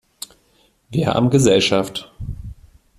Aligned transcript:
Wir 0.89 1.09
haben 1.13 1.29
Gesellschaft! 1.29 2.11